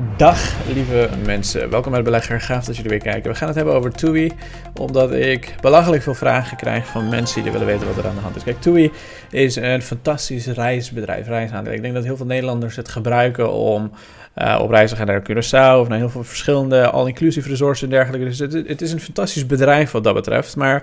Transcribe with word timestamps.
Dag 0.00 0.66
lieve 0.74 1.08
mensen, 1.24 1.70
welkom 1.70 1.90
bij 1.90 2.00
de 2.00 2.06
Belegger. 2.06 2.40
Gaaf 2.40 2.64
dat 2.64 2.76
jullie 2.76 2.90
weer 2.90 3.00
kijken. 3.00 3.30
We 3.30 3.36
gaan 3.36 3.46
het 3.46 3.56
hebben 3.56 3.74
over 3.74 3.92
TUI, 3.92 4.32
omdat 4.74 5.12
ik 5.12 5.54
belachelijk 5.60 6.02
veel 6.02 6.14
vragen 6.14 6.56
krijg 6.56 6.86
van 6.86 7.08
mensen 7.08 7.42
die 7.42 7.52
willen 7.52 7.66
weten 7.66 7.86
wat 7.86 7.96
er 7.96 8.06
aan 8.06 8.14
de 8.14 8.20
hand 8.20 8.36
is. 8.36 8.42
Kijk, 8.42 8.60
TUI 8.60 8.90
is 9.30 9.56
een 9.56 9.82
fantastisch 9.82 10.46
reisbedrijf, 10.46 11.26
reisaandeel. 11.26 11.72
Ik 11.72 11.82
denk 11.82 11.94
dat 11.94 12.04
heel 12.04 12.16
veel 12.16 12.26
Nederlanders 12.26 12.76
het 12.76 12.88
gebruiken 12.88 13.52
om 13.52 13.90
uh, 14.40 14.58
op 14.62 14.70
reis 14.70 14.90
te 14.90 14.96
gaan 14.96 15.06
naar 15.06 15.22
Curaçao 15.22 15.80
of 15.80 15.88
naar 15.88 15.98
heel 15.98 16.08
veel 16.08 16.24
verschillende 16.24 16.90
all-inclusive 16.90 17.48
resorts 17.48 17.82
en 17.82 17.90
dergelijke. 17.90 18.26
Dus 18.26 18.38
het, 18.38 18.52
het, 18.52 18.82
is 18.82 18.92
een 18.92 19.00
fantastisch 19.00 19.46
bedrijf 19.46 19.90
wat 19.90 20.04
dat 20.04 20.14
betreft, 20.14 20.56
maar 20.56 20.82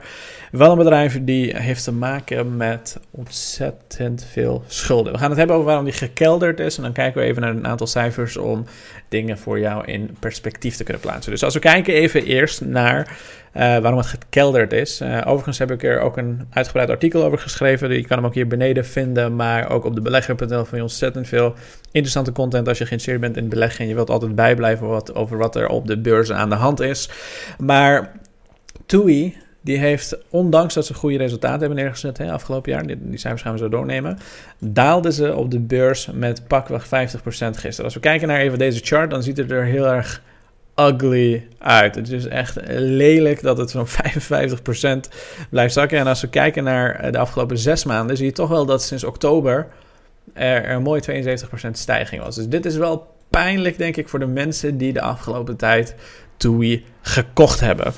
wel 0.52 0.72
een 0.72 0.78
bedrijf 0.78 1.20
die 1.22 1.56
heeft 1.58 1.84
te 1.84 1.92
maken 1.92 2.58
met 2.58 3.00
ontzettend 3.12 4.28
veel 4.32 4.64
schulden. 4.68 5.14
We 5.14 5.20
gaan 5.20 5.30
het 5.30 5.38
hebben 5.38 5.56
over 5.56 5.68
waarom 5.68 5.86
die 5.86 5.94
gekelderd 5.94 6.60
is 6.60 6.78
en 6.78 6.84
dan 6.84 6.92
kijken 6.92 7.22
we 7.22 7.28
even 7.28 7.42
naar 7.42 7.52
een 7.52 7.68
aantal 7.68 7.88
cijfers 7.88 8.38
om 8.38 8.66
dingen 9.10 9.38
voor 9.38 9.60
jou 9.60 9.86
in 9.86 10.18
perspectief 10.20 10.76
te 10.76 10.84
kunnen 10.84 11.02
plaatsen. 11.02 11.32
Dus 11.32 11.44
als 11.44 11.54
we 11.54 11.60
kijken 11.60 11.94
even 11.94 12.24
eerst 12.24 12.62
naar 12.62 13.18
waarom 13.58 13.98
het 13.98 14.08
gekelderd 14.08 14.74
is. 14.74 15.02
Uh, 15.02 15.22
overigens 15.26 15.58
heb 15.58 15.72
ik 15.72 15.84
er 15.84 16.00
ook 16.00 16.18
een 16.18 16.48
uitgebreid 16.50 16.90
artikel 16.90 17.24
over 17.24 17.38
geschreven. 17.38 17.94
Je 17.94 18.08
kan 18.08 18.18
hem 18.18 18.26
ook 18.26 18.34
hier 18.34 18.48
beneden 18.48 18.86
vinden. 18.86 19.36
Maar 19.36 19.70
ook 19.70 19.86
op 19.86 19.96
de 19.96 20.02
belegger.nl 20.02 20.66
vind 20.66 20.70
je 20.72 20.82
ontzettend 20.82 21.28
veel 21.28 21.54
interessante 21.92 22.32
content 22.32 22.68
als 22.68 22.78
je 22.78 22.86
geïnteresseerd 22.86 23.22
bent 23.22 23.38
in 23.38 23.50
beleggen. 23.50 23.80
En 23.80 23.88
je 23.88 23.96
wilt 23.96 24.10
altijd 24.10 24.36
bijblijven 24.36 24.88
wat, 24.88 25.16
over 25.16 25.38
wat 25.38 25.56
er 25.56 25.68
op 25.68 25.88
de 25.88 25.98
beurzen 25.98 26.36
aan 26.36 26.50
de 26.50 26.56
hand 26.56 26.80
is. 26.80 27.10
Maar 27.58 28.12
TUI 28.86 29.38
die 29.62 29.78
heeft, 29.78 30.18
ondanks 30.30 30.74
dat 30.74 30.86
ze 30.86 30.94
goede 30.94 31.18
resultaten 31.18 31.60
hebben 31.60 31.78
neergezet 31.78 32.18
hè, 32.18 32.32
afgelopen 32.32 32.72
jaar, 32.72 32.88
die, 32.88 32.98
die 33.00 33.18
cijfers 33.18 33.42
gaan 33.42 33.52
we 33.52 33.58
zo 33.58 33.70
doornemen, 33.70 34.18
daalden 34.60 35.14
ze 35.14 35.36
op 35.36 35.52
de 35.52 35.60
beurs 35.60 36.10
met 36.14 36.48
pakweg 36.48 36.86
50% 36.86 36.90
gisteren. 36.90 37.84
Als 37.84 37.94
we 37.94 38.00
kijken 38.00 38.28
naar 38.28 38.40
even 38.40 38.58
deze 38.58 38.80
chart, 38.84 39.10
dan 39.10 39.24
ziet 39.24 39.38
het 39.38 39.52
er 39.52 39.64
heel 39.64 39.88
erg 39.88 40.22
ugly 40.80 41.48
uit. 41.58 41.96
Het 41.96 42.12
is 42.12 42.26
echt 42.26 42.58
lelijk 42.68 43.42
dat 43.42 43.58
het 43.58 43.70
zo'n 43.70 43.88
55% 45.08 45.10
blijft 45.50 45.74
zakken. 45.74 45.98
En 45.98 46.08
als 46.08 46.22
we 46.22 46.30
kijken 46.30 46.64
naar 46.64 46.96
eh, 46.96 47.12
de 47.12 47.18
afgelopen 47.18 47.58
zes 47.58 47.84
maanden, 47.84 48.18
zie 48.18 48.26
je 48.26 48.32
toch 48.32 48.50
wel 48.50 48.66
dat 48.66 48.84
sinds 48.84 49.04
oktober 49.04 49.68
er, 50.34 50.70
een 50.70 50.82
mooi 50.82 51.02
72% 51.02 51.72
stijging 51.72 52.24
was. 52.24 52.36
Dus 52.36 52.48
dit 52.48 52.66
is 52.66 52.76
wel 52.76 53.08
pijnlijk, 53.30 53.78
denk 53.78 53.96
ik, 53.96 54.10
voor 54.10 54.20
de 54.20 54.26
mensen 54.26 54.78
die 54.78 54.94
de 54.94 55.02
afgelopen 55.02 55.56
tijd 55.56 55.96
TUI 56.38 56.86
gekocht 57.02 57.60
hebben. 57.60 57.94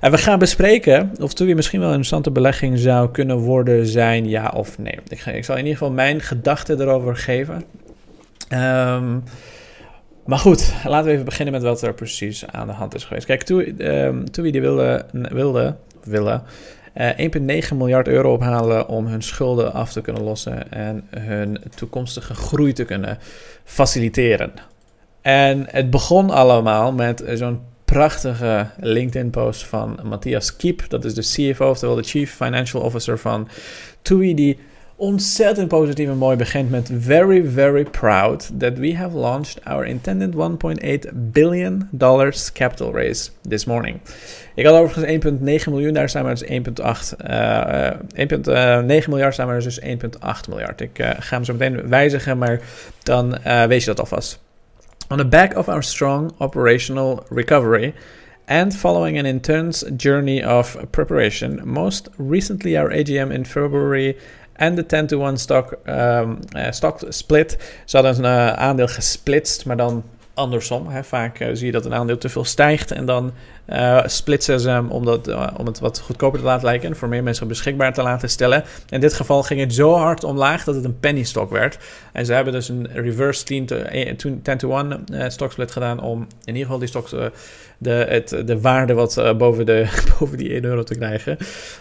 En 0.00 0.10
we 0.10 0.18
gaan 0.18 0.38
bespreken 0.38 1.12
of 1.20 1.34
TUI 1.34 1.54
misschien 1.54 1.80
wel 1.80 1.88
een 1.88 1.94
interessante 1.94 2.30
belegging 2.30 2.78
zou 2.78 3.10
kunnen 3.10 3.36
worden, 3.36 3.86
zijn 3.86 4.28
ja 4.28 4.52
of 4.54 4.78
nee. 4.78 4.98
Ik, 5.08 5.26
ik 5.26 5.44
zal 5.44 5.56
in 5.56 5.62
ieder 5.62 5.78
geval 5.78 5.92
mijn 5.92 6.20
gedachten 6.20 6.80
erover 6.80 7.16
geven. 7.16 7.64
Um, 8.48 9.24
maar 10.24 10.38
goed, 10.38 10.74
laten 10.84 11.06
we 11.06 11.12
even 11.12 11.24
beginnen 11.24 11.54
met 11.54 11.62
wat 11.62 11.82
er 11.82 11.94
precies 11.94 12.46
aan 12.46 12.66
de 12.66 12.72
hand 12.72 12.94
is 12.94 13.04
geweest. 13.04 13.26
Kijk, 13.26 13.42
TUI, 13.42 13.74
um, 13.78 14.24
die 14.30 14.60
wilde, 14.60 15.04
wilde, 15.12 15.76
wilde 16.04 16.42
uh, 16.94 17.62
1,9 17.62 17.76
miljard 17.76 18.08
euro 18.08 18.32
ophalen 18.32 18.88
om 18.88 19.06
hun 19.06 19.22
schulden 19.22 19.72
af 19.72 19.92
te 19.92 20.00
kunnen 20.00 20.22
lossen 20.22 20.72
en 20.72 21.06
hun 21.10 21.58
toekomstige 21.74 22.34
groei 22.34 22.72
te 22.72 22.84
kunnen 22.84 23.18
faciliteren. 23.64 24.52
En 25.20 25.66
het 25.70 25.90
begon 25.90 26.30
allemaal 26.30 26.92
met 26.92 27.24
zo'n 27.34 27.60
prachtige 27.84 28.66
LinkedIn-post 28.80 29.64
van 29.64 29.98
Matthias 30.02 30.56
Kiep. 30.56 30.84
Dat 30.88 31.04
is 31.04 31.14
de 31.14 31.52
CFO, 31.52 31.70
oftewel 31.70 31.94
de 31.96 32.02
Chief 32.02 32.34
Financial 32.34 32.82
Officer 32.82 33.18
van 33.18 33.48
TUI, 34.02 34.58
ontzettend 35.02 35.68
positief 35.68 36.08
en 36.08 36.16
mooi 36.16 36.36
begint 36.36 36.70
met 36.70 36.90
very, 36.92 37.50
very 37.50 37.84
proud 37.84 38.50
that 38.58 38.78
we 38.78 38.94
have 38.94 39.16
launched 39.16 39.64
our 39.64 39.84
intended 39.84 40.34
1.8 40.34 41.08
billion 41.12 41.88
dollars 41.90 42.52
capital 42.52 42.92
raise 42.92 43.30
this 43.48 43.64
morning. 43.64 44.00
Ik 44.54 44.66
had 44.66 44.74
overigens 44.74 45.64
1,9 45.66 45.70
miljoen, 45.70 45.92
daar 45.92 46.08
staan 46.08 46.24
we 46.24 46.30
dus 46.30 46.44
1,8. 46.44 47.26
Uh, 47.30 47.90
1,9 49.02 49.08
miljard 49.08 49.34
staan 49.34 49.56
we 49.56 49.62
dus 49.62 49.80
1,8 49.80 49.86
miljard. 50.48 50.80
Ik 50.80 50.90
ga 51.18 51.34
hem 51.36 51.44
zo 51.44 51.52
meteen 51.52 51.88
wijzigen, 51.88 52.38
maar 52.38 52.60
dan 53.02 53.38
weet 53.68 53.80
je 53.80 53.86
dat 53.86 54.00
alvast. 54.00 54.40
On 55.08 55.16
the 55.16 55.26
back 55.26 55.56
of 55.56 55.68
our 55.68 55.82
strong 55.82 56.32
operational 56.38 57.26
recovery, 57.28 57.94
and 58.48 58.74
following 58.74 59.18
an 59.18 59.26
intense 59.26 59.84
journey 59.96 60.44
of 60.44 60.76
preparation, 60.90 61.60
most 61.64 62.08
recently 62.18 62.76
our 62.76 62.90
AGM 62.90 63.30
in 63.30 63.44
February 63.44 64.16
en 64.62 64.74
de 64.74 64.86
10 64.86 65.06
to 65.06 65.26
1 65.26 65.36
stock, 65.36 65.78
um, 65.86 66.38
stock 66.70 66.98
split. 67.08 67.58
Ze 67.84 67.96
hadden 67.96 68.24
een 68.24 68.30
uh, 68.30 68.52
aandeel 68.52 68.88
gesplitst, 68.88 69.66
maar 69.66 69.76
dan 69.76 70.04
andersom. 70.42 70.88
Hè. 70.88 71.04
Vaak 71.04 71.40
uh, 71.40 71.48
zie 71.52 71.66
je 71.66 71.72
dat 71.72 71.84
een 71.84 71.94
aandeel 71.94 72.18
te 72.18 72.28
veel 72.28 72.44
stijgt 72.44 72.90
en 72.90 73.06
dan 73.06 73.32
splitsen 74.04 74.60
ze 74.60 74.68
hem 74.68 74.90
om, 74.90 75.04
dat, 75.04 75.28
om 75.56 75.66
het 75.66 75.78
wat 75.78 76.00
goedkoper 76.00 76.38
te 76.38 76.44
laten 76.44 76.64
lijken 76.64 76.88
en 76.88 76.96
voor 76.96 77.08
meer 77.08 77.22
mensen 77.22 77.48
beschikbaar 77.48 77.92
te 77.92 78.02
laten 78.02 78.30
stellen. 78.30 78.64
In 78.88 79.00
dit 79.00 79.14
geval 79.14 79.42
ging 79.42 79.60
het 79.60 79.74
zo 79.74 79.94
hard 79.94 80.24
omlaag 80.24 80.64
dat 80.64 80.74
het 80.74 80.84
een 80.84 81.00
penny 81.00 81.22
stock 81.22 81.50
werd. 81.50 81.78
En 82.12 82.26
ze 82.26 82.32
hebben 82.32 82.52
dus 82.52 82.68
een 82.68 82.88
reverse 82.92 83.44
10 83.44 83.66
to, 83.66 83.76
10 84.42 84.42
to 84.42 84.76
1 84.76 85.32
stock 85.32 85.52
split 85.52 85.70
gedaan 85.70 86.00
om 86.00 86.20
in 86.20 86.28
ieder 86.44 86.62
geval 86.62 86.78
die 86.78 86.88
stocks 86.88 87.14
de, 87.78 87.90
het, 87.90 88.28
de 88.46 88.60
waarde 88.60 88.94
wat 88.94 89.34
boven, 89.38 89.66
de, 89.66 89.86
boven 90.18 90.38
die 90.38 90.52
1 90.52 90.64
euro 90.64 90.82
te 90.82 90.94
krijgen. 90.94 91.38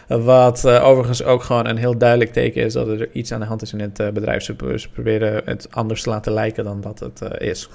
Wat 0.08 0.68
overigens 0.68 1.24
ook 1.24 1.44
gewoon 1.44 1.68
een 1.68 1.78
heel 1.78 1.98
duidelijk 1.98 2.34
teken 2.34 2.64
is 2.64 2.74
dat 2.74 2.88
er 2.88 3.10
iets 3.12 3.32
aan 3.32 3.40
de 3.40 3.46
hand 3.46 3.62
is 3.62 3.74
in 3.74 3.80
het 3.80 4.14
bedrijf. 4.14 4.44
Ze, 4.44 4.56
proberen 4.94 5.42
het 5.46 5.68
anders 5.72 6.02
te 6.02 6.10
laten 6.10 6.34
lijken 6.34 6.64
dan 6.64 6.82
dat 6.82 7.00
het 7.00 7.22
is. 7.38 7.70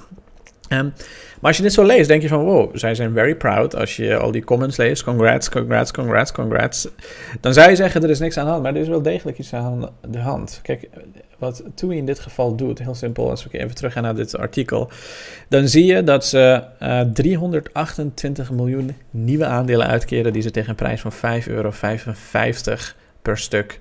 Um, 0.68 0.92
maar 1.40 1.50
als 1.50 1.56
je 1.56 1.62
dit 1.62 1.72
zo 1.72 1.84
leest, 1.84 2.08
denk 2.08 2.22
je 2.22 2.28
van 2.28 2.44
wow, 2.44 2.76
zij 2.76 2.94
zijn 2.94 3.12
very 3.12 3.34
proud. 3.34 3.76
Als 3.76 3.96
je 3.96 4.16
al 4.16 4.30
die 4.30 4.44
comments 4.44 4.76
leest, 4.76 5.04
congrats, 5.04 5.48
congrats, 5.48 5.92
congrats, 5.92 6.32
congrats. 6.32 6.88
Dan 7.40 7.52
zou 7.52 7.70
je 7.70 7.76
zeggen, 7.76 8.02
er 8.02 8.10
is 8.10 8.18
niks 8.18 8.38
aan 8.38 8.44
de 8.44 8.50
hand. 8.50 8.62
Maar 8.62 8.74
er 8.74 8.80
is 8.80 8.88
wel 8.88 9.02
degelijk 9.02 9.38
iets 9.38 9.54
aan 9.54 9.90
de 10.08 10.18
hand. 10.18 10.60
Kijk, 10.62 10.88
wat 11.38 11.62
TUI 11.74 11.96
in 11.96 12.06
dit 12.06 12.18
geval 12.18 12.56
doet, 12.56 12.78
heel 12.78 12.94
simpel, 12.94 13.30
als 13.30 13.44
we 13.44 13.58
even 13.58 13.74
terug 13.74 13.92
gaan 13.92 14.02
naar 14.02 14.14
dit 14.14 14.36
artikel. 14.36 14.90
Dan 15.48 15.68
zie 15.68 15.84
je 15.84 16.04
dat 16.04 16.24
ze 16.24 16.62
uh, 16.82 17.00
eh, 17.00 17.08
328 17.12 18.50
miljoen 18.50 18.96
nieuwe 19.10 19.44
aandelen 19.44 19.86
uitkeren 19.86 20.32
die 20.32 20.42
ze 20.42 20.50
tegen 20.50 20.70
een 20.70 20.74
prijs 20.74 21.00
van 21.00 21.12
5,55 21.12 21.18
euro 21.48 21.72
per 23.22 23.38
stuk 23.38 23.80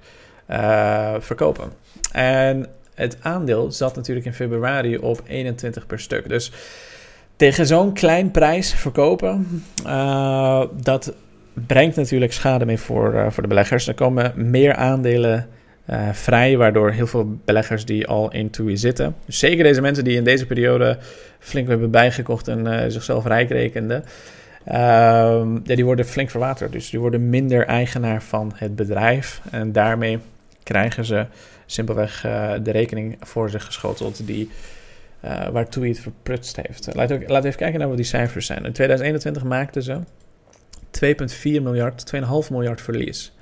uh, 0.49 1.13
verkopen. 1.19 1.71
En 2.11 2.67
het 2.95 3.17
aandeel 3.21 3.71
zat 3.71 3.95
natuurlijk 3.95 4.25
in 4.25 4.33
februari 4.33 4.97
op 4.97 5.21
21 5.27 5.85
per 5.85 5.99
stuk. 5.99 6.29
Dus 6.29 6.51
tegen 7.35 7.67
zo'n 7.67 7.93
klein 7.93 8.31
prijs 8.31 8.73
verkopen, 8.73 9.63
uh, 9.85 10.63
dat 10.81 11.13
brengt 11.53 11.95
natuurlijk 11.95 12.33
schade 12.33 12.65
mee 12.65 12.77
voor, 12.77 13.13
uh, 13.13 13.29
voor 13.29 13.43
de 13.43 13.49
beleggers. 13.49 13.87
Er 13.87 13.93
komen 13.93 14.33
meer 14.35 14.75
aandelen 14.75 15.47
uh, 15.89 16.09
vrij, 16.11 16.57
waardoor 16.57 16.91
heel 16.91 17.07
veel 17.07 17.37
beleggers 17.45 17.85
die 17.85 18.07
al 18.07 18.31
in 18.31 18.49
TUI 18.49 18.77
zitten, 18.77 19.15
zeker 19.27 19.63
deze 19.63 19.81
mensen 19.81 20.03
die 20.03 20.17
in 20.17 20.23
deze 20.23 20.45
periode 20.45 20.97
flink 21.39 21.67
hebben 21.67 21.91
bijgekocht 21.91 22.47
en 22.47 22.91
zichzelf 22.91 23.25
rijk 23.25 23.49
rekenden, 23.49 24.03
ja, 24.65 25.43
die 25.63 25.85
worden 25.85 26.05
flink 26.05 26.29
verwaterd. 26.29 26.71
Dus 26.71 26.89
die 26.89 26.99
worden 26.99 27.29
minder 27.29 27.65
eigenaar 27.65 28.21
van 28.21 28.51
het 28.55 28.75
bedrijf 28.75 29.41
en 29.51 29.71
daarmee 29.71 30.19
krijgen 30.63 31.05
ze 31.05 31.25
simpelweg 31.65 32.21
de 32.63 32.71
rekening 32.71 33.17
voor 33.19 33.49
zich 33.49 33.65
geschoteld 33.65 34.27
die 34.27 34.49
uh, 35.25 35.47
waartoe 35.49 35.83
hij 35.83 35.91
het 35.91 36.01
verprutst 36.01 36.55
heeft. 36.55 36.97
Ook, 36.97 37.29
laat 37.29 37.45
even 37.45 37.59
kijken 37.59 37.79
naar 37.79 37.87
wat 37.87 37.97
die 37.97 38.05
cijfers 38.05 38.45
zijn. 38.45 38.65
In 38.65 38.73
2021 38.73 39.43
maakten 39.43 39.83
ze 39.83 39.99
2,4 41.05 41.41
miljard, 41.43 42.15
2,5 42.15 42.21
miljard 42.49 42.81
verlies. 42.81 43.33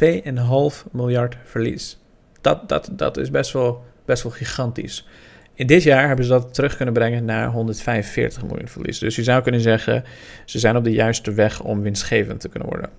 2,5 0.00 0.90
miljard 0.92 1.36
verlies. 1.44 1.98
Dat, 2.40 2.68
dat, 2.68 2.90
dat 2.92 3.16
is 3.16 3.30
best 3.30 3.52
wel, 3.52 3.84
best 4.04 4.22
wel 4.22 4.32
gigantisch. 4.32 5.06
In 5.54 5.66
dit 5.66 5.82
jaar 5.82 6.06
hebben 6.06 6.24
ze 6.24 6.30
dat 6.30 6.54
terug 6.54 6.76
kunnen 6.76 6.94
brengen 6.94 7.24
naar 7.24 7.50
145 7.50 8.44
miljoen 8.44 8.68
verlies. 8.68 8.98
Dus 8.98 9.16
je 9.16 9.22
zou 9.22 9.42
kunnen 9.42 9.60
zeggen, 9.60 10.04
ze 10.44 10.58
zijn 10.58 10.76
op 10.76 10.84
de 10.84 10.92
juiste 10.92 11.32
weg 11.32 11.62
om 11.62 11.82
winstgevend 11.82 12.40
te 12.40 12.48
kunnen 12.48 12.68
worden. 12.68 12.90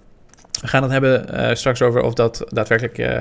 We 0.61 0.67
gaan 0.67 0.83
het 0.83 0.91
hebben 0.91 1.25
uh, 1.33 1.53
straks 1.53 1.81
over 1.81 2.01
of 2.01 2.13
dat 2.13 2.45
daadwerkelijk 2.49 2.97
uh, 2.97 3.17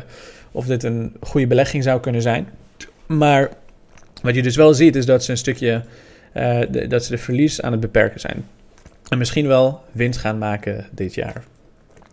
of 0.53 0.67
dit 0.67 0.83
een 0.83 1.17
goede 1.21 1.47
belegging 1.47 1.83
zou 1.83 2.01
kunnen 2.01 2.23
zijn. 2.23 2.49
Maar 3.07 3.51
wat 4.23 4.35
je 4.35 4.43
dus 4.43 4.57
wel 4.57 4.75
ziet 4.75 4.97
is 4.97 5.07
dat 5.07 5.25
ze 5.25 5.31
een 5.31 5.37
stukje, 5.37 5.83
uh, 6.35 6.61
de, 6.71 6.87
dat 6.87 7.05
ze 7.05 7.11
de 7.11 7.19
verlies 7.19 7.63
aan 7.63 7.73
het 7.73 7.81
beperken 7.81 8.21
zijn. 8.21 8.47
En 9.09 9.19
misschien 9.19 9.47
wel 9.47 9.81
winst 9.93 10.21
gaan 10.21 10.39
maken 10.39 10.87
dit 10.91 11.15
jaar. 11.15 11.43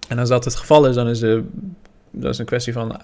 En 0.10 0.20
als 0.20 0.30
dat 0.30 0.46
het 0.46 0.56
geval 0.56 0.88
is, 0.88 0.96
dan 0.96 1.10
is, 1.10 1.20
de, 1.20 1.44
dat 2.12 2.34
is 2.34 2.38
een 2.38 2.46
kwestie 2.46 2.74
van 2.74 3.00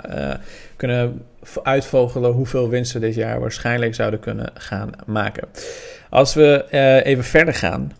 kunnen 0.76 1.22
uitvogelen 1.64 2.32
hoeveel 2.32 2.70
winst 2.70 2.92
ze 2.92 3.00
dit 3.00 3.16
jaar 3.16 3.40
waarschijnlijk 3.40 3.96
zouden 3.96 4.20
kunnen 4.20 4.52
gaan 4.54 4.92
maken. 5.06 5.48
Als 6.10 6.34
we 6.34 6.66
even 7.04 7.24
verder 7.24 7.54
gaan 7.54 7.92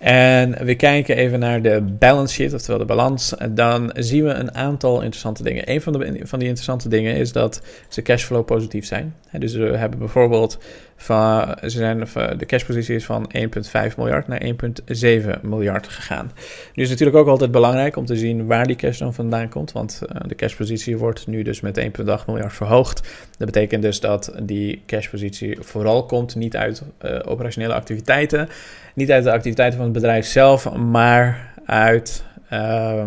en 0.00 0.64
we 0.64 0.74
kijken 0.74 1.16
even 1.16 1.38
naar 1.38 1.62
de 1.62 1.82
balance 1.98 2.34
sheet, 2.34 2.54
oftewel 2.54 2.78
de 2.78 2.84
balans. 2.84 3.34
Dan 3.50 3.90
zien 3.94 4.24
we 4.24 4.30
een 4.30 4.54
aantal 4.54 4.94
interessante 4.94 5.42
dingen. 5.42 5.70
Een 5.70 5.80
van, 5.80 5.92
de, 5.92 6.20
van 6.22 6.38
die 6.38 6.48
interessante 6.48 6.88
dingen 6.88 7.16
is 7.16 7.32
dat 7.32 7.62
ze 7.88 8.02
cashflow 8.02 8.44
positief 8.44 8.86
zijn. 8.86 9.14
Dus 9.38 9.54
we 9.54 9.76
hebben 9.76 9.98
bijvoorbeeld 9.98 10.58
Van, 11.02 11.56
ze 11.60 11.68
zijn, 11.68 11.98
de 12.38 12.46
cashpositie 12.46 12.94
is 12.94 13.04
van 13.04 13.30
1,5 13.36 13.96
miljard 13.96 14.28
naar 14.28 14.42
1,7 14.42 15.40
miljard 15.42 15.88
gegaan. 15.88 16.30
Nu 16.74 16.82
is 16.82 16.90
het 16.90 16.98
natuurlijk 16.98 17.16
ook 17.16 17.28
altijd 17.28 17.50
belangrijk 17.50 17.96
om 17.96 18.04
te 18.04 18.16
zien 18.16 18.46
waar 18.46 18.66
die 18.66 18.76
cash 18.76 18.98
dan 18.98 19.14
vandaan 19.14 19.48
komt. 19.48 19.72
Want 19.72 20.00
uh, 20.02 20.20
de 20.26 20.34
cashpositie 20.34 20.98
wordt 20.98 21.26
nu 21.26 21.42
dus 21.42 21.60
met 21.60 21.80
1,8 21.80 21.86
miljard 22.26 22.52
verhoogd. 22.52 23.02
Dat 23.36 23.46
betekent 23.46 23.82
dus 23.82 24.00
dat 24.00 24.32
die 24.42 24.82
cashpositie 24.86 25.56
vooral 25.60 26.06
komt 26.06 26.34
niet 26.34 26.56
uit 26.56 26.82
uh, 27.02 27.18
operationele 27.24 27.74
activiteiten. 27.74 28.48
Niet 28.94 29.10
uit 29.10 29.24
de 29.24 29.32
activiteiten 29.32 29.76
van 29.76 29.88
het 29.88 29.94
bedrijf 29.94 30.26
zelf, 30.26 30.74
maar 30.74 31.54
uit 31.64 32.24
uh, 32.52 33.04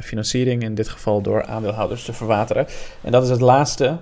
financiering. 0.00 0.62
In 0.62 0.74
dit 0.74 0.88
geval 0.88 1.22
door 1.22 1.44
aandeelhouders 1.44 2.04
te 2.04 2.12
verwateren. 2.12 2.66
En 3.02 3.12
dat 3.12 3.22
is 3.22 3.30
het 3.30 3.40
laatste 3.40 3.96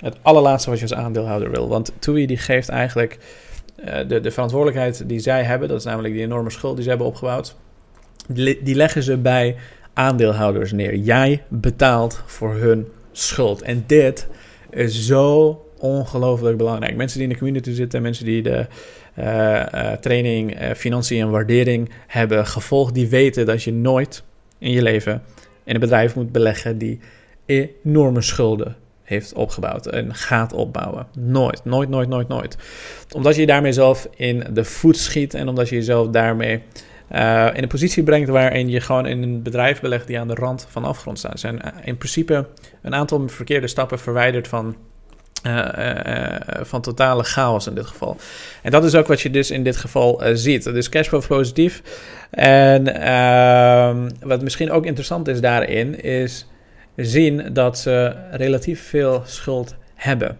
het 0.00 0.16
allerlaatste 0.22 0.70
wat 0.70 0.78
je 0.78 0.84
als 0.84 0.94
aandeelhouder 0.94 1.50
wil. 1.50 1.68
Want 1.68 1.92
TUI 1.98 2.26
die 2.26 2.36
geeft 2.36 2.68
eigenlijk 2.68 3.18
uh, 3.84 3.98
de, 4.08 4.20
de 4.20 4.30
verantwoordelijkheid 4.30 5.08
die 5.08 5.18
zij 5.18 5.42
hebben, 5.42 5.68
dat 5.68 5.78
is 5.78 5.84
namelijk 5.84 6.14
die 6.14 6.22
enorme 6.22 6.50
schuld 6.50 6.74
die 6.74 6.82
ze 6.82 6.88
hebben 6.88 7.06
opgebouwd, 7.06 7.56
die, 8.28 8.74
leggen 8.74 9.02
ze 9.02 9.16
bij 9.16 9.56
aandeelhouders 9.92 10.72
neer. 10.72 10.94
Jij 10.94 11.42
betaalt 11.48 12.22
voor 12.26 12.54
hun 12.54 12.86
schuld. 13.12 13.62
En 13.62 13.84
dit 13.86 14.28
is 14.70 15.06
zo 15.06 15.60
ongelooflijk 15.78 16.56
belangrijk. 16.56 16.96
Mensen 16.96 17.18
die 17.18 17.26
in 17.26 17.32
de 17.32 17.38
community 17.38 17.72
zitten, 17.72 18.02
mensen 18.02 18.24
die 18.24 18.42
de 18.42 18.66
uh, 19.18 19.24
uh, 19.74 19.92
training, 19.92 20.62
uh, 20.62 20.70
financiën 20.70 21.20
en 21.20 21.30
waardering 21.30 21.90
hebben 22.06 22.46
gevolgd, 22.46 22.94
die 22.94 23.08
weten 23.08 23.46
dat 23.46 23.62
je 23.62 23.72
nooit 23.72 24.22
in 24.58 24.70
je 24.70 24.82
leven 24.82 25.22
in 25.64 25.74
een 25.74 25.80
bedrijf 25.80 26.14
moet 26.14 26.32
beleggen 26.32 26.78
die 26.78 27.00
enorme 27.46 28.22
schulden 28.22 28.76
heeft 29.06 29.32
opgebouwd 29.34 29.86
en 29.86 30.14
gaat 30.14 30.52
opbouwen. 30.52 31.06
Nooit, 31.18 31.64
nooit, 31.64 31.88
nooit, 31.88 32.08
nooit, 32.08 32.28
nooit. 32.28 32.56
Omdat 33.14 33.34
je 33.34 33.40
je 33.40 33.46
daarmee 33.46 33.72
zelf 33.72 34.08
in 34.16 34.44
de 34.52 34.64
voet 34.64 34.96
schiet 34.96 35.34
en 35.34 35.48
omdat 35.48 35.68
je 35.68 35.74
jezelf 35.74 36.08
daarmee 36.08 36.62
uh, 37.12 37.46
in 37.52 37.62
een 37.62 37.68
positie 37.68 38.02
brengt 38.02 38.28
waarin 38.28 38.68
je 38.68 38.80
gewoon 38.80 39.06
in 39.06 39.22
een 39.22 39.42
bedrijf 39.42 39.80
belegt 39.80 40.06
die 40.06 40.20
aan 40.20 40.28
de 40.28 40.34
rand 40.34 40.66
van 40.70 40.84
afgrond 40.84 41.18
staat. 41.18 41.40
zijn 41.40 41.62
eh, 41.62 41.72
in 41.84 41.96
principe 41.96 42.46
een 42.82 42.94
aantal 42.94 43.28
verkeerde 43.28 43.66
stappen 43.66 43.98
verwijderd 43.98 44.48
van 44.48 44.76
uh, 45.46 46.36
van 46.60 46.80
totale 46.80 47.24
chaos 47.24 47.66
in 47.66 47.74
dit 47.74 47.86
geval. 47.86 48.16
En 48.62 48.70
dat 48.70 48.84
is 48.84 48.94
ook 48.94 49.06
wat 49.06 49.20
je 49.20 49.30
dus 49.30 49.50
in 49.50 49.62
dit 49.62 49.76
geval 49.76 50.22
ziet. 50.32 50.64
Dus 50.64 50.88
cashflow 50.88 51.26
positief. 51.26 51.82
En 52.30 53.02
ehm, 53.02 54.10
wat 54.20 54.42
misschien 54.42 54.70
ook 54.70 54.86
interessant 54.86 55.28
is 55.28 55.40
daarin, 55.40 56.02
is 56.02 56.46
zien 56.96 57.42
dat 57.52 57.78
ze 57.78 58.12
relatief 58.30 58.88
veel 58.88 59.22
schuld 59.24 59.74
hebben. 59.94 60.38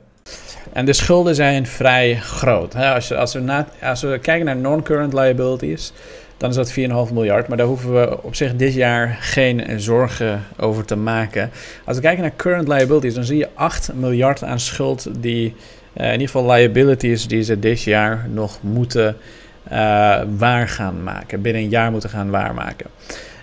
En 0.72 0.84
de 0.84 0.92
schulden 0.92 1.34
zijn 1.34 1.66
vrij 1.66 2.16
groot. 2.16 2.74
Als, 2.74 3.12
als, 3.12 3.32
we 3.32 3.64
als 3.82 4.02
we 4.02 4.18
kijken 4.18 4.46
naar 4.46 4.56
non-current 4.56 5.12
liabilities, 5.12 5.92
dan 6.36 6.50
is 6.50 6.56
dat 6.56 6.70
4,5 7.08 7.12
miljard. 7.12 7.48
Maar 7.48 7.56
daar 7.56 7.66
hoeven 7.66 7.94
we 8.00 8.22
op 8.22 8.34
zich 8.34 8.56
dit 8.56 8.74
jaar 8.74 9.16
geen 9.20 9.80
zorgen 9.80 10.42
over 10.56 10.84
te 10.84 10.96
maken. 10.96 11.50
Als 11.84 11.96
we 11.96 12.02
kijken 12.02 12.22
naar 12.22 12.36
current 12.36 12.68
liabilities, 12.68 13.14
dan 13.14 13.24
zie 13.24 13.36
je 13.36 13.48
8 13.54 13.90
miljard 13.94 14.44
aan 14.44 14.60
schuld 14.60 15.08
die, 15.20 15.54
uh, 15.96 16.06
in 16.06 16.12
ieder 16.12 16.26
geval 16.26 16.50
liabilities 16.50 17.26
die 17.26 17.42
ze 17.42 17.58
dit 17.58 17.82
jaar 17.82 18.26
nog 18.32 18.58
moeten 18.62 19.16
uh, 19.72 19.72
waar 20.36 20.68
gaan 20.68 21.02
maken. 21.02 21.42
Binnen 21.42 21.62
een 21.62 21.68
jaar 21.68 21.90
moeten 21.90 22.10
gaan 22.10 22.30
waarmaken. 22.30 22.86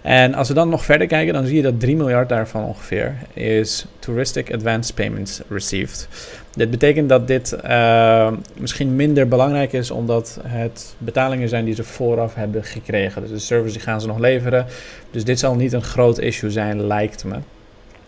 En 0.03 0.33
als 0.33 0.47
we 0.47 0.53
dan 0.53 0.69
nog 0.69 0.85
verder 0.85 1.07
kijken, 1.07 1.33
dan 1.33 1.45
zie 1.45 1.55
je 1.55 1.61
dat 1.61 1.79
3 1.79 1.95
miljard 1.95 2.29
daarvan 2.29 2.63
ongeveer 2.63 3.15
is 3.33 3.85
Touristic 3.99 4.53
Advance 4.53 4.93
Payments 4.93 5.41
Received. 5.49 6.07
Dit 6.55 6.69
betekent 6.69 7.09
dat 7.09 7.27
dit 7.27 7.57
uh, 7.65 8.31
misschien 8.57 8.95
minder 8.95 9.27
belangrijk 9.27 9.73
is, 9.73 9.91
omdat 9.91 10.39
het 10.47 10.95
betalingen 10.97 11.49
zijn 11.49 11.65
die 11.65 11.75
ze 11.75 11.83
vooraf 11.83 12.35
hebben 12.35 12.63
gekregen. 12.63 13.21
Dus 13.21 13.31
de 13.31 13.39
service 13.39 13.73
die 13.73 13.81
gaan 13.81 14.01
ze 14.01 14.07
nog 14.07 14.19
leveren. 14.19 14.65
Dus 15.11 15.23
dit 15.23 15.39
zal 15.39 15.55
niet 15.55 15.73
een 15.73 15.83
groot 15.83 16.19
issue 16.19 16.51
zijn, 16.51 16.87
lijkt 16.87 17.23
me. 17.23 17.35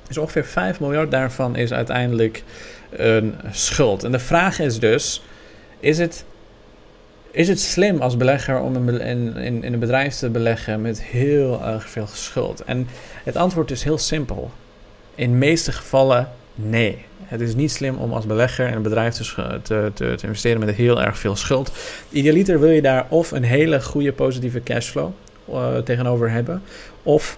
Dus 0.07 0.18
ongeveer 0.18 0.45
5 0.45 0.80
miljard 0.80 1.12
daarvan 1.12 1.56
is 1.56 1.74
uiteindelijk 1.74 2.44
een 2.89 3.36
schuld. 3.51 4.03
En 4.03 4.12
de 4.12 4.19
vraag 4.19 4.59
is 4.59 4.80
dus: 4.80 5.24
is 5.80 5.98
het 5.98 6.25
is 7.35 7.47
het 7.47 7.59
slim 7.59 8.01
als 8.01 8.17
belegger 8.17 8.59
om 8.59 8.89
in, 8.89 9.01
in, 9.01 9.63
in 9.63 9.73
een 9.73 9.79
bedrijf 9.79 10.15
te 10.15 10.29
beleggen 10.29 10.81
met 10.81 11.03
heel 11.03 11.65
erg 11.65 11.89
veel 11.89 12.07
schuld? 12.07 12.63
En 12.63 12.87
het 13.23 13.35
antwoord 13.35 13.71
is 13.71 13.83
heel 13.83 13.97
simpel. 13.97 14.51
In 15.15 15.29
de 15.31 15.37
meeste 15.37 15.71
gevallen 15.71 16.29
nee. 16.55 16.97
Het 17.23 17.41
is 17.41 17.55
niet 17.55 17.71
slim 17.71 17.95
om 17.95 18.13
als 18.13 18.25
belegger 18.25 18.67
in 18.67 18.73
een 18.73 18.81
bedrijf 18.81 19.13
te, 19.13 19.59
te, 19.63 19.91
te, 19.93 20.13
te 20.15 20.27
investeren 20.27 20.59
met 20.59 20.75
heel 20.75 21.01
erg 21.01 21.17
veel 21.17 21.35
schuld. 21.35 21.71
Idealiter 22.09 22.59
wil 22.59 22.69
je 22.69 22.81
daar 22.81 23.05
of 23.09 23.31
een 23.31 23.43
hele 23.43 23.81
goede 23.81 24.13
positieve 24.13 24.63
cashflow 24.63 25.11
uh, 25.49 25.77
tegenover 25.77 26.31
hebben, 26.31 26.61
of 27.03 27.38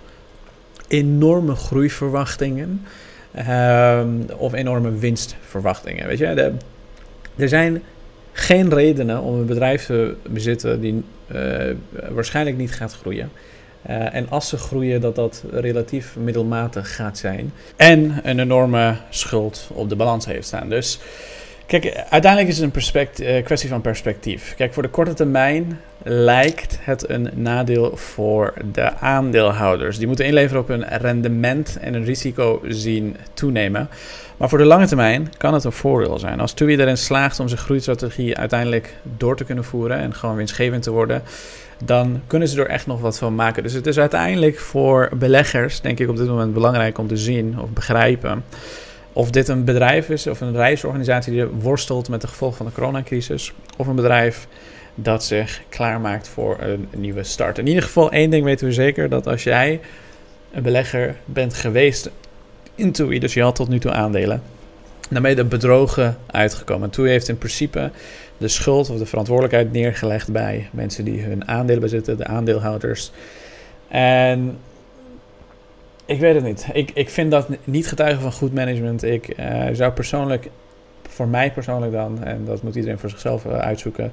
enorme 0.88 1.56
groeiverwachtingen, 1.56 2.86
uh, 3.36 4.02
of 4.38 4.54
enorme 4.54 4.92
winstverwachtingen. 4.92 6.08
Weet 6.08 6.18
je, 6.18 6.26
er 7.36 7.50
zijn 7.50 7.84
geen 8.38 8.70
redenen 8.74 9.22
om 9.22 9.34
een 9.34 9.46
bedrijf 9.46 9.86
te 9.86 10.16
bezitten 10.30 10.82
die 10.82 11.04
uh, 11.32 11.76
waarschijnlijk 12.10 12.58
niet 12.58 12.72
gaat 12.72 12.94
groeien. 12.94 13.32
Uh, 13.90 14.16
en 14.16 14.30
als 14.30 14.50
ze 14.50 14.58
groeien, 14.58 15.02
dat 15.02 15.16
dat 15.16 15.44
relatief 15.52 16.16
middelmatig 16.16 16.96
gaat 16.96 17.18
zijn. 17.18 17.54
En 17.76 18.20
een 18.24 18.40
enorme 18.40 18.96
schuld 19.10 19.70
op 19.74 19.90
de 19.90 19.96
balans 19.96 20.26
heeft 20.26 20.48
staan. 20.48 20.70
Dus 20.70 21.00
kijk, 21.68 22.06
uiteindelijk 22.10 22.52
is 22.52 22.58
het 22.58 22.76
een 22.76 23.08
uh, 23.20 23.44
kwestie 23.44 23.70
van 23.70 23.82
perspectief. 23.82 24.54
Kijk, 24.56 24.74
voor 24.74 24.84
de 24.84 24.90
korte 24.90 25.14
termijn 25.14 25.80
lijkt 26.04 26.78
het 26.82 27.10
een 27.10 27.30
nadeel 27.34 27.98
voor 27.98 28.54
de 28.72 28.94
aandeelhouders. 28.94 29.98
Die 29.98 30.08
moeten 30.08 30.26
inleveren 30.26 30.62
op 30.62 30.68
hun 30.68 30.84
rendement 30.88 31.78
en 31.82 31.94
hun 31.94 32.06
risico 32.06 32.62
zien 32.68 33.16
toenemen. 33.34 33.90
Maar 34.38 34.50
voor 34.50 34.58
de 34.58 34.66
lange 34.66 34.88
termijn 34.88 35.30
kan 35.38 35.54
het 35.54 35.64
een 35.64 35.72
voordeel 35.72 36.20
zijn. 36.20 36.40
Als 36.40 36.54
TUI 36.54 36.78
erin 36.78 36.98
slaagt 36.98 37.40
om 37.40 37.48
zijn 37.48 37.60
groeistrategie 37.60 38.38
uiteindelijk 38.38 38.94
door 39.18 39.36
te 39.36 39.44
kunnen 39.44 39.64
voeren 39.64 39.98
en 39.98 40.14
gewoon 40.14 40.36
winstgevend 40.36 40.84
te 40.84 40.92
worden, 40.92 41.22
dan 41.84 42.22
kunnen 42.28 42.48
ze 42.48 42.62
er 42.62 42.68
echt 42.68 42.88
nog 42.88 43.02
wat 43.02 43.18
van 43.18 43.36
maken. 43.36 43.64
Dus 43.64 43.74
het 43.74 43.88
is 43.88 44.00
uiteindelijk 44.00 44.60
voor 44.60 45.10
beleggers, 45.16 45.82
denk 45.82 46.00
ik 46.00 46.10
op 46.10 46.18
dit 46.18 46.28
moment 46.28 46.54
belangrijk 46.54 46.98
om 46.98 47.08
te 47.08 47.18
zien 47.18 47.60
of 47.60 47.70
begrijpen. 47.70 48.44
Of 49.18 49.32
dit 49.32 49.48
een 49.48 49.64
bedrijf 49.64 50.10
is 50.10 50.28
of 50.28 50.42
een 50.42 50.56
reisorganisatie 50.56 51.34
die 51.34 51.46
worstelt 51.46 52.10
met 52.10 52.22
de 52.22 52.28
gevolgen 52.28 52.58
van 52.58 52.66
de 52.66 52.72
coronacrisis. 52.72 53.54
Of 53.78 53.88
een 53.88 53.96
bedrijf 53.96 54.48
dat 54.96 55.24
zich 55.24 55.62
klaarmaakt 55.70 56.28
voor 56.28 56.58
een 56.60 56.88
nieuwe 56.96 57.24
start. 57.24 57.58
In 57.58 57.68
ieder 57.68 57.84
geval 57.84 58.12
één 58.12 58.30
ding 58.30 58.44
weten 58.44 58.68
we 58.68 58.74
zeker: 58.74 59.10
dat 59.10 59.28
als 59.28 59.44
jij 59.44 59.80
een 60.52 60.64
belegger 60.64 61.16
bent 61.26 61.54
geweest 61.54 62.10
in 62.76 62.92
TUI, 62.92 63.20
dus 63.20 63.34
je 63.34 63.42
had 63.42 63.56
tot 63.56 63.70
nu 63.70 63.80
toe 63.80 63.92
aandelen, 63.92 64.42
dan 65.10 65.22
ben 65.22 65.32
je 65.32 65.38
er 65.38 65.48
bedrogen 65.48 66.18
uitgekomen. 66.32 66.90
TUI 66.90 67.10
heeft 67.10 67.30
in 67.30 67.38
principe 67.38 67.92
de 68.38 68.48
schuld 68.48 68.90
of 68.90 68.98
de 68.98 69.06
verantwoordelijkheid 69.06 69.72
neergelegd 69.72 70.32
bij 70.32 70.70
mensen 70.72 71.06
die 71.06 71.22
hun 71.22 71.48
aandelen 71.48 71.82
bezitten, 71.82 72.18
de 72.18 72.28
aandeelhouders. 72.28 73.12
En 73.88 74.58
ik 76.08 76.20
weet 76.20 76.36
het 76.36 76.44
niet. 76.44 76.68
Ik, 76.74 76.92
ik 76.94 77.10
vind 77.10 77.32
dat 77.32 77.48
niet 77.64 77.88
getuigen 77.88 78.22
van 78.22 78.32
goed 78.32 78.54
management. 78.54 79.04
Ik 79.04 79.40
uh, 79.40 79.66
zou 79.72 79.92
persoonlijk, 79.92 80.50
voor 81.10 81.28
mij 81.28 81.52
persoonlijk 81.52 81.92
dan, 81.92 82.24
en 82.24 82.46
dat 82.46 82.62
moet 82.62 82.76
iedereen 82.76 83.00
voor 83.00 83.10
zichzelf 83.10 83.46
uh, 83.46 83.58
uitzoeken, 83.58 84.12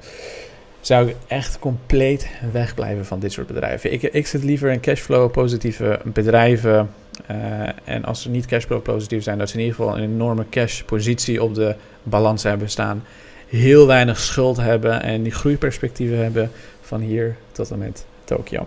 zou 0.80 1.08
ik 1.08 1.16
echt 1.26 1.58
compleet 1.58 2.28
wegblijven 2.52 3.06
van 3.06 3.18
dit 3.18 3.32
soort 3.32 3.46
bedrijven. 3.46 3.92
Ik, 3.92 4.02
ik 4.02 4.26
zit 4.26 4.44
liever 4.44 4.70
in 4.70 4.80
cashflow 4.80 5.30
positieve 5.30 6.00
bedrijven. 6.04 6.90
Uh, 7.30 7.36
en 7.84 8.04
als 8.04 8.22
ze 8.22 8.30
niet 8.30 8.46
cashflow 8.46 8.82
positief 8.82 9.22
zijn, 9.22 9.38
dat 9.38 9.48
ze 9.48 9.54
in 9.54 9.60
ieder 9.64 9.76
geval 9.76 9.96
een 9.96 10.02
enorme 10.02 10.44
cash 10.50 10.82
positie 10.82 11.42
op 11.42 11.54
de 11.54 11.74
balans 12.02 12.42
hebben 12.42 12.70
staan. 12.70 13.04
Heel 13.48 13.86
weinig 13.86 14.18
schuld 14.18 14.56
hebben 14.56 15.02
en 15.02 15.22
die 15.22 15.32
groeiperspectieven 15.32 16.22
hebben 16.22 16.50
van 16.80 17.00
hier 17.00 17.36
tot 17.52 17.70
en 17.70 17.78
met 17.78 18.06
Tokio. 18.25 18.66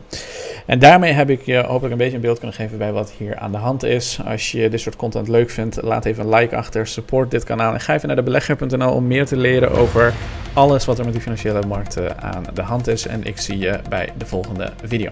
En 0.66 0.80
daarmee 0.80 1.12
heb 1.12 1.30
ik 1.30 1.42
je 1.42 1.58
hopelijk 1.58 1.92
een 1.92 1.98
beetje 1.98 2.16
een 2.16 2.22
beeld 2.22 2.38
kunnen 2.38 2.56
geven 2.56 2.78
bij 2.78 2.92
wat 2.92 3.12
hier 3.18 3.38
aan 3.38 3.52
de 3.52 3.58
hand 3.58 3.84
is. 3.84 4.20
Als 4.26 4.52
je 4.52 4.70
dit 4.70 4.80
soort 4.80 4.96
content 4.96 5.28
leuk 5.28 5.50
vindt, 5.50 5.82
laat 5.82 6.06
even 6.06 6.24
een 6.24 6.34
like 6.34 6.56
achter, 6.56 6.88
support 6.88 7.32
dit 7.32 7.44
kanaal 7.44 7.74
en 7.74 7.80
ga 7.80 7.94
even 7.94 8.08
naar 8.08 8.16
de 8.16 8.24
belegger.nl 8.24 8.92
om 8.92 9.08
meer 9.08 9.26
te 9.26 9.38
leren 9.38 9.72
over 9.72 10.14
alles 10.54 10.86
wat 10.86 11.00
er 11.00 11.04
met 11.04 11.14
die 11.14 11.22
financiële 11.22 11.62
markten 11.68 12.22
aan 12.22 12.44
de 12.54 12.62
hand 12.62 12.88
is. 12.88 13.08
En 13.08 13.24
ik 13.24 13.38
zie 13.38 13.58
je 13.58 13.80
bij 13.90 14.10
de 14.18 14.26
volgende 14.26 14.72
video. 14.84 15.10